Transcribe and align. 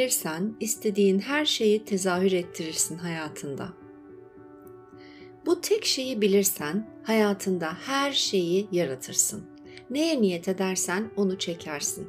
bilirsen 0.00 0.56
istediğin 0.60 1.18
her 1.18 1.44
şeyi 1.44 1.84
tezahür 1.84 2.32
ettirirsin 2.32 2.98
hayatında. 2.98 3.68
Bu 5.46 5.60
tek 5.60 5.84
şeyi 5.84 6.20
bilirsen 6.20 6.88
hayatında 7.02 7.72
her 7.86 8.12
şeyi 8.12 8.68
yaratırsın. 8.72 9.42
Neye 9.90 10.20
niyet 10.22 10.48
edersen 10.48 11.10
onu 11.16 11.38
çekersin. 11.38 12.08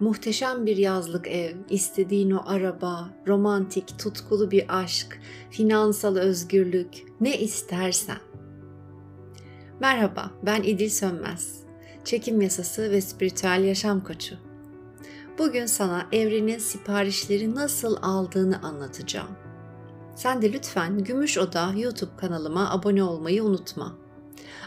Muhteşem 0.00 0.66
bir 0.66 0.76
yazlık 0.76 1.28
ev, 1.28 1.56
istediğin 1.68 2.30
o 2.30 2.42
araba, 2.46 3.10
romantik, 3.26 3.98
tutkulu 3.98 4.50
bir 4.50 4.64
aşk, 4.68 5.20
finansal 5.50 6.16
özgürlük, 6.16 7.04
ne 7.20 7.38
istersen. 7.38 8.20
Merhaba, 9.80 10.30
ben 10.42 10.62
İdil 10.62 10.90
Sönmez. 10.90 11.60
Çekim 12.04 12.40
yasası 12.40 12.90
ve 12.90 13.00
spiritüel 13.00 13.64
yaşam 13.64 14.04
koçu. 14.04 14.49
Bugün 15.40 15.66
sana 15.66 16.06
evrenin 16.12 16.58
siparişleri 16.58 17.54
nasıl 17.54 17.96
aldığını 18.02 18.62
anlatacağım. 18.62 19.28
Sen 20.14 20.42
de 20.42 20.52
lütfen 20.52 21.04
Gümüş 21.04 21.38
Oda 21.38 21.72
YouTube 21.76 22.16
kanalıma 22.16 22.70
abone 22.70 23.02
olmayı 23.02 23.44
unutma. 23.44 23.94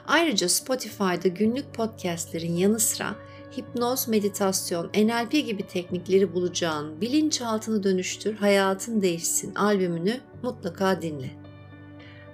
Ayrıca 0.07 0.49
Spotify'da 0.49 1.27
günlük 1.27 1.73
podcastlerin 1.73 2.55
yanı 2.55 2.79
sıra 2.79 3.15
hipnoz, 3.57 4.07
meditasyon, 4.07 4.87
NLP 4.87 5.31
gibi 5.31 5.67
teknikleri 5.67 6.33
bulacağın 6.33 7.01
Bilinçaltını 7.01 7.83
Dönüştür, 7.83 8.37
Hayatın 8.37 9.01
Değişsin 9.01 9.55
albümünü 9.55 10.19
mutlaka 10.43 11.01
dinle. 11.01 11.43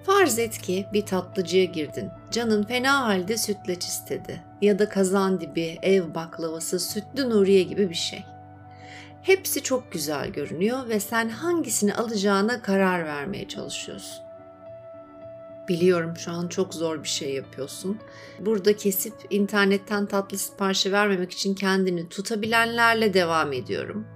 Farz 0.04 0.40
et 0.40 0.58
ki 0.58 0.86
bir 0.94 1.06
tatlıcıya 1.06 1.64
girdin. 1.64 2.10
Canın 2.32 2.64
fena 2.64 3.06
halde 3.06 3.38
sütlaç 3.38 3.86
istedi. 3.86 4.44
Ya 4.62 4.80
da 4.80 4.90
kazan 4.90 5.42
dibi, 5.42 5.78
ev 5.82 6.16
baklavası, 6.16 6.80
sütlü 6.80 7.30
nuriye 7.30 7.64
gibi 7.64 7.90
bir 7.90 7.96
şey. 7.96 8.24
Hepsi 9.22 9.64
çok 9.64 9.92
güzel 9.92 10.30
görünüyor 10.30 10.90
ve 10.90 11.00
sen 11.00 11.30
hangisini 11.30 11.96
alacağına 11.96 12.62
karar 12.62 13.06
vermeye 13.06 13.48
çalışıyorsun. 13.48 14.24
Biliyorum 15.70 16.14
şu 16.18 16.32
an 16.32 16.48
çok 16.48 16.74
zor 16.74 17.04
bir 17.04 17.08
şey 17.08 17.34
yapıyorsun. 17.34 18.00
Burada 18.40 18.76
kesip 18.76 19.14
internetten 19.30 20.06
tatlı 20.06 20.38
siparişi 20.38 20.92
vermemek 20.92 21.32
için 21.32 21.56
kendini 21.56 22.10
tutabilenlerle 22.10 23.14
devam 23.14 23.54
ediyorum. 23.54 24.08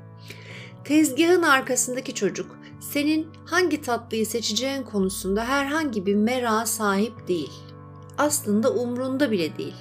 Tezgahın 0.84 1.44
arkasındaki 1.44 2.14
çocuk 2.14 2.59
senin 2.81 3.28
hangi 3.46 3.81
tatlıyı 3.81 4.26
seçeceğin 4.26 4.84
konusunda 4.84 5.46
herhangi 5.46 6.06
bir 6.06 6.16
merak 6.16 6.68
sahip 6.68 7.28
değil. 7.28 7.54
Aslında 8.18 8.74
umrunda 8.74 9.31
bile 9.31 9.58
değil. 9.58 9.76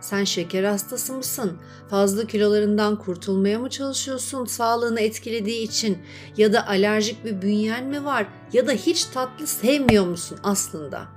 Sen 0.00 0.24
şeker 0.24 0.64
hastası 0.64 1.12
mısın? 1.12 1.58
Fazla 1.90 2.26
kilolarından 2.26 2.98
kurtulmaya 2.98 3.58
mı 3.58 3.70
çalışıyorsun 3.70 4.44
sağlığını 4.44 5.00
etkilediği 5.00 5.62
için? 5.62 5.98
Ya 6.36 6.52
da 6.52 6.66
alerjik 6.66 7.24
bir 7.24 7.42
bünyen 7.42 7.84
mi 7.84 8.04
var? 8.04 8.26
Ya 8.52 8.66
da 8.66 8.72
hiç 8.72 9.04
tatlı 9.04 9.46
sevmiyor 9.46 10.06
musun 10.06 10.38
aslında? 10.42 11.08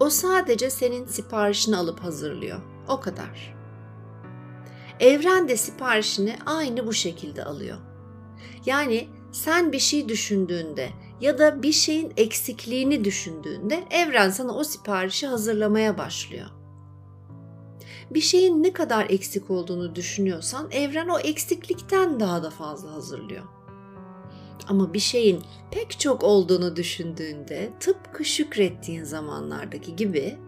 O 0.00 0.10
sadece 0.10 0.70
senin 0.70 1.06
siparişini 1.06 1.76
alıp 1.76 2.00
hazırlıyor. 2.00 2.60
O 2.88 3.00
kadar. 3.00 3.54
Evren 5.00 5.48
de 5.48 5.56
siparişini 5.56 6.36
aynı 6.46 6.86
bu 6.86 6.92
şekilde 6.92 7.44
alıyor. 7.44 7.78
Yani 8.66 9.08
sen 9.32 9.72
bir 9.72 9.78
şey 9.78 10.08
düşündüğünde 10.08 10.90
ya 11.20 11.38
da 11.38 11.62
bir 11.62 11.72
şeyin 11.72 12.12
eksikliğini 12.16 13.04
düşündüğünde 13.04 13.84
evren 13.90 14.30
sana 14.30 14.52
o 14.52 14.64
siparişi 14.64 15.26
hazırlamaya 15.26 15.98
başlıyor. 15.98 16.46
Bir 18.10 18.20
şeyin 18.20 18.62
ne 18.62 18.72
kadar 18.72 19.06
eksik 19.10 19.50
olduğunu 19.50 19.94
düşünüyorsan 19.94 20.70
evren 20.70 21.08
o 21.08 21.18
eksiklikten 21.18 22.20
daha 22.20 22.42
da 22.42 22.50
fazla 22.50 22.92
hazırlıyor. 22.92 23.44
Ama 24.68 24.94
bir 24.94 24.98
şeyin 24.98 25.42
pek 25.70 26.00
çok 26.00 26.24
olduğunu 26.24 26.76
düşündüğünde 26.76 27.70
tıpkı 27.80 28.24
şükrettiğin 28.24 29.04
zamanlardaki 29.04 29.96
gibi 29.96 30.38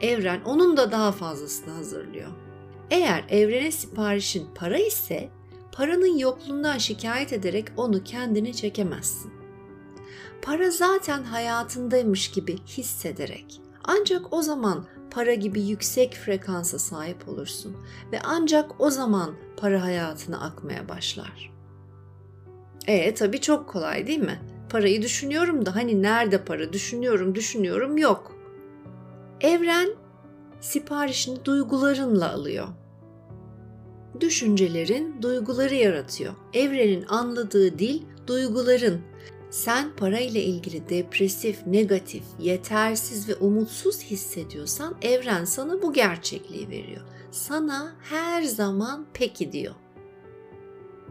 evren 0.00 0.40
onun 0.44 0.76
da 0.76 0.92
daha 0.92 1.12
fazlasını 1.12 1.74
hazırlıyor. 1.74 2.30
Eğer 2.90 3.24
evrene 3.28 3.70
siparişin 3.70 4.48
para 4.54 4.78
ise 4.78 5.28
paranın 5.72 6.18
yokluğundan 6.18 6.78
şikayet 6.78 7.32
ederek 7.32 7.64
onu 7.76 8.04
kendine 8.04 8.52
çekemezsin. 8.52 9.32
Para 10.42 10.70
zaten 10.70 11.22
hayatındaymış 11.22 12.30
gibi 12.30 12.58
hissederek 12.66 13.60
ancak 13.84 14.32
o 14.32 14.42
zaman 14.42 14.86
para 15.16 15.34
gibi 15.34 15.60
yüksek 15.60 16.14
frekansa 16.14 16.78
sahip 16.78 17.28
olursun 17.28 17.76
ve 18.12 18.20
ancak 18.24 18.80
o 18.80 18.90
zaman 18.90 19.34
para 19.56 19.82
hayatına 19.82 20.40
akmaya 20.40 20.88
başlar. 20.88 21.52
E 22.86 23.14
tabii 23.14 23.40
çok 23.40 23.68
kolay 23.68 24.06
değil 24.06 24.18
mi? 24.18 24.40
Parayı 24.70 25.02
düşünüyorum 25.02 25.66
da 25.66 25.74
hani 25.74 26.02
nerede 26.02 26.44
para 26.44 26.72
düşünüyorum 26.72 27.34
düşünüyorum 27.34 27.98
yok. 27.98 28.36
Evren 29.40 29.88
siparişini 30.60 31.44
duygularınla 31.44 32.32
alıyor. 32.32 32.68
Düşüncelerin 34.20 35.22
duyguları 35.22 35.74
yaratıyor. 35.74 36.34
Evrenin 36.52 37.04
anladığı 37.08 37.78
dil 37.78 38.02
duyguların. 38.26 39.00
Sen 39.56 39.90
parayla 39.96 40.40
ilgili 40.40 40.88
depresif, 40.88 41.66
negatif, 41.66 42.22
yetersiz 42.38 43.28
ve 43.28 43.34
umutsuz 43.34 44.02
hissediyorsan 44.02 44.94
evren 45.02 45.44
sana 45.44 45.82
bu 45.82 45.92
gerçekliği 45.92 46.68
veriyor. 46.68 47.02
Sana 47.30 47.92
her 48.02 48.42
zaman 48.42 49.06
peki 49.14 49.52
diyor. 49.52 49.74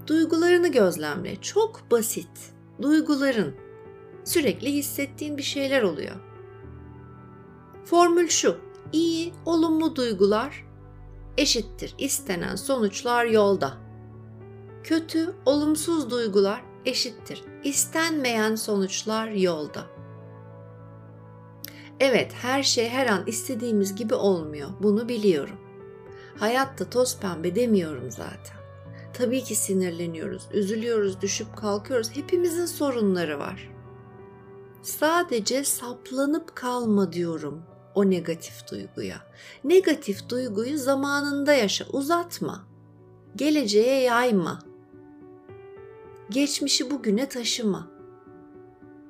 Duygularını 0.08 0.72
gözlemle. 0.72 1.42
Çok 1.42 1.92
basit. 1.92 2.54
Duyguların. 2.82 3.56
Sürekli 4.24 4.74
hissettiğin 4.74 5.38
bir 5.38 5.44
şeyler 5.44 5.82
oluyor. 5.82 6.16
Formül 7.86 8.28
şu. 8.28 8.58
İyi, 8.94 9.34
olumlu 9.46 9.96
duygular 9.96 10.66
eşittir 11.38 11.96
istenen 11.98 12.56
sonuçlar 12.56 13.26
yolda. 13.26 13.78
Kötü, 14.84 15.36
olumsuz 15.46 16.10
duygular 16.10 16.62
eşittir 16.86 17.44
istenmeyen 17.66 18.56
sonuçlar 18.56 19.28
yolda. 19.28 19.86
Evet, 22.00 22.34
her 22.34 22.64
şey 22.64 22.90
her 22.90 23.08
an 23.08 23.24
istediğimiz 23.28 23.96
gibi 23.96 24.16
olmuyor. 24.16 24.70
Bunu 24.80 25.09
biliyorum. 25.09 25.58
Hayatta 26.38 26.90
toz 26.90 27.20
pembe 27.20 27.56
demiyorum 27.56 28.12
zaten. 28.12 28.58
Tabii 29.14 29.44
ki 29.44 29.56
sinirleniyoruz, 29.56 30.48
üzülüyoruz, 30.53 31.22
düşüp 31.22 31.58
kalkıyoruz. 31.58 32.09
Hepimizin 32.16 32.66
sorunları 32.66 33.40
var. 33.40 33.70
Sadece 34.82 35.64
saplanıp 35.64 36.56
kalma 36.56 37.14
diyorum 37.14 37.64
o 37.96 38.09
negatif 38.09 38.72
duyguya. 38.72 39.18
Negatif 39.64 40.30
duyguyu 40.30 40.78
zamanında 40.78 41.53
yaşa, 41.53 41.86
uzatma. 41.86 42.68
Geleceğe 43.36 44.02
yayma. 44.02 44.59
Geçmişi 46.30 46.91
bugüne 46.91 47.30
taşıma. 47.30 47.88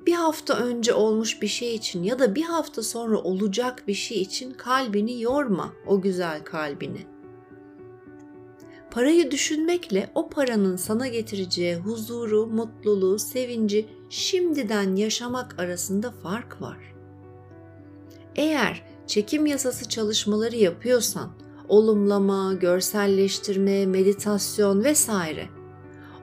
Bir 0.06 0.12
hafta 0.12 0.58
önce 0.58 0.94
olmuş 0.94 1.42
bir 1.42 1.46
şey 1.46 1.74
için 1.74 2.02
ya 2.02 2.18
da 2.18 2.34
bir 2.34 2.42
hafta 2.42 2.82
sonra 2.82 3.18
olacak 3.18 3.82
bir 3.88 3.94
şey 3.94 4.22
için 4.22 4.54
kalbini 4.54 5.22
yorma, 5.22 5.72
o 5.86 6.00
güzel 6.00 6.44
kalbini. 6.44 7.06
Parayı 8.90 9.30
düşünmekle 9.30 10.10
o 10.14 10.28
paranın 10.28 10.76
sana 10.76 11.08
getireceği 11.08 11.76
huzuru, 11.76 12.46
mutluluğu, 12.46 13.18
sevinci 13.18 13.88
şimdiden 14.10 14.96
yaşamak 14.96 15.58
arasında 15.58 16.10
fark 16.10 16.62
var. 16.62 16.78
Eğer 18.36 18.82
çekim 19.06 19.46
yasası 19.46 19.88
çalışmaları 19.88 20.56
yapıyorsan, 20.56 21.30
olumlama, 21.68 22.54
görselleştirme, 22.54 23.86
meditasyon 23.86 24.84
vesaire 24.84 25.55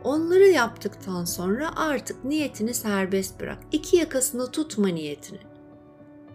Onları 0.03 0.47
yaptıktan 0.47 1.25
sonra 1.25 1.69
artık 1.75 2.23
niyetini 2.23 2.73
serbest 2.73 3.39
bırak. 3.39 3.57
İki 3.71 3.97
yakasını 3.97 4.51
tutma 4.51 4.87
niyetini. 4.87 5.39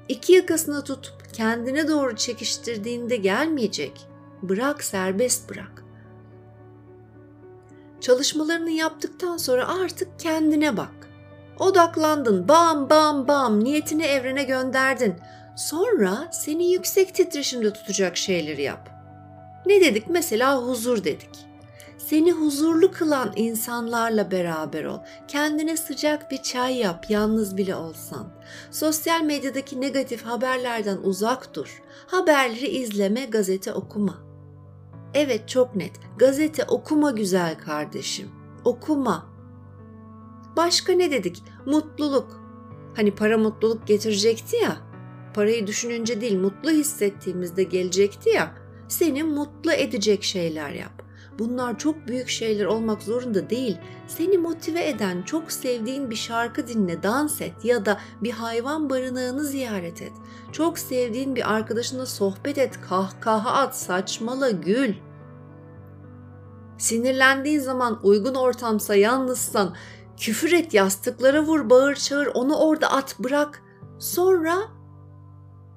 İki 0.08 0.32
yakasını 0.32 0.84
tutup 0.84 1.34
kendine 1.34 1.88
doğru 1.88 2.16
çekiştirdiğinde 2.16 3.16
gelmeyecek. 3.16 4.06
Bırak 4.42 4.84
serbest 4.84 5.50
bırak. 5.50 5.84
Çalışmalarını 8.00 8.70
yaptıktan 8.70 9.36
sonra 9.36 9.68
artık 9.68 10.20
kendine 10.20 10.76
bak. 10.76 11.08
Odaklandın, 11.58 12.48
bam 12.48 12.90
bam 12.90 13.28
bam 13.28 13.64
niyetini 13.64 14.04
evrene 14.04 14.42
gönderdin. 14.42 15.14
Sonra 15.56 16.28
seni 16.32 16.72
yüksek 16.72 17.14
titreşimde 17.14 17.72
tutacak 17.72 18.16
şeyleri 18.16 18.62
yap. 18.62 18.90
Ne 19.66 19.80
dedik? 19.80 20.08
Mesela 20.08 20.62
huzur 20.62 21.04
dedik. 21.04 21.47
Seni 21.98 22.32
huzurlu 22.32 22.92
kılan 22.92 23.32
insanlarla 23.36 24.30
beraber 24.30 24.84
ol. 24.84 24.98
Kendine 25.28 25.76
sıcak 25.76 26.30
bir 26.30 26.42
çay 26.42 26.76
yap 26.76 27.06
yalnız 27.08 27.56
bile 27.56 27.74
olsan. 27.74 28.28
Sosyal 28.70 29.22
medyadaki 29.22 29.80
negatif 29.80 30.22
haberlerden 30.22 30.98
uzak 31.02 31.54
dur. 31.54 31.82
Haberleri 32.06 32.66
izleme, 32.66 33.24
gazete 33.24 33.72
okuma. 33.72 34.18
Evet 35.14 35.48
çok 35.48 35.76
net. 35.76 35.92
Gazete 36.18 36.64
okuma 36.64 37.10
güzel 37.10 37.58
kardeşim. 37.58 38.28
Okuma. 38.64 39.26
Başka 40.56 40.92
ne 40.92 41.10
dedik? 41.10 41.42
Mutluluk. 41.66 42.40
Hani 42.96 43.14
para 43.14 43.38
mutluluk 43.38 43.86
getirecekti 43.86 44.56
ya. 44.56 44.76
Parayı 45.34 45.66
düşününce 45.66 46.20
değil, 46.20 46.38
mutlu 46.38 46.70
hissettiğimizde 46.70 47.62
gelecekti 47.62 48.30
ya. 48.30 48.54
Seni 48.88 49.22
mutlu 49.22 49.72
edecek 49.72 50.22
şeyler 50.24 50.70
yap. 50.70 51.07
Bunlar 51.38 51.78
çok 51.78 52.08
büyük 52.08 52.28
şeyler 52.28 52.64
olmak 52.64 53.02
zorunda 53.02 53.50
değil. 53.50 53.78
Seni 54.06 54.38
motive 54.38 54.88
eden, 54.88 55.22
çok 55.22 55.52
sevdiğin 55.52 56.10
bir 56.10 56.16
şarkı 56.16 56.66
dinle, 56.68 57.02
dans 57.02 57.40
et 57.40 57.64
ya 57.64 57.86
da 57.86 58.00
bir 58.22 58.30
hayvan 58.30 58.90
barınağını 58.90 59.44
ziyaret 59.44 60.02
et. 60.02 60.12
Çok 60.52 60.78
sevdiğin 60.78 61.36
bir 61.36 61.52
arkadaşına 61.52 62.06
sohbet 62.06 62.58
et, 62.58 62.80
kahkaha 62.80 63.52
at, 63.52 63.76
saçmala, 63.76 64.50
gül. 64.50 64.94
Sinirlendiğin 66.78 67.60
zaman 67.60 68.00
uygun 68.02 68.34
ortamsa, 68.34 68.94
yalnızsan 68.94 69.74
küfür 70.16 70.52
et, 70.52 70.74
yastıklara 70.74 71.42
vur, 71.42 71.70
bağır, 71.70 71.94
çağır, 71.94 72.26
onu 72.26 72.56
orada 72.56 72.92
at, 72.92 73.18
bırak. 73.18 73.62
Sonra 73.98 74.56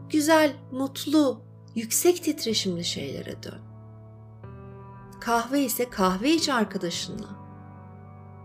güzel, 0.09 0.53
mutlu, 0.71 1.41
yüksek 1.75 2.23
titreşimli 2.23 2.83
şeylere 2.83 3.43
dön. 3.43 3.70
Kahve 5.21 5.61
ise 5.61 5.89
kahve 5.89 6.31
iç 6.31 6.49
arkadaşınla. 6.49 7.27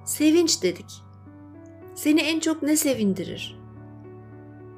Sevinç 0.04 0.62
dedik. 0.62 1.02
Seni 1.94 2.20
en 2.20 2.40
çok 2.40 2.62
ne 2.62 2.76
sevindirir? 2.76 3.58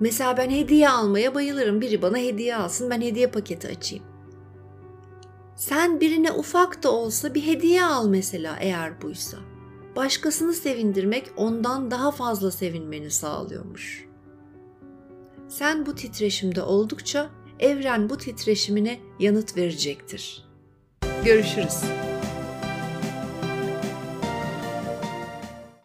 Mesela 0.00 0.37
ben 0.37 0.50
hediye 0.50 0.91
almaya 0.91 1.35
bayılırım. 1.35 1.81
Biri 1.81 2.03
bana 2.03 2.17
hediye 2.17 2.56
alsın, 2.56 2.91
ben 2.91 3.00
hediye 3.00 3.27
paketi 3.27 3.69
açayım. 3.69 4.05
Sen 5.56 6.00
birine 6.00 6.33
ufak 6.33 6.83
da 6.83 6.93
olsa 6.93 7.35
bir 7.35 7.47
hediye 7.47 7.85
al 7.85 8.09
mesela 8.09 8.56
eğer 8.61 9.03
buysa. 9.03 9.39
Başkasını 9.97 10.53
sevindirmek 10.53 11.31
ondan 11.37 11.91
daha 11.91 12.11
fazla 12.11 12.50
sevinmeni 12.50 13.11
sağlıyormuş. 13.11 14.09
Sen 15.49 15.87
bu 15.87 15.95
titreşimde 15.95 16.62
oldukça 16.62 17.31
evren 17.59 18.09
bu 18.09 18.17
titreşimine 18.17 19.00
yanıt 19.19 19.56
verecektir. 19.56 20.48
Görüşürüz. 21.25 22.08